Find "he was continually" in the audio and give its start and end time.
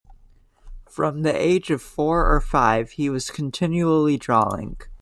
2.93-4.17